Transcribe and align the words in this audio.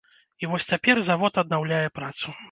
І 0.43 0.47
вось 0.53 0.63
цяпер 0.75 1.01
завод 1.09 1.37
аднаўляе 1.41 1.83
працу. 1.99 2.35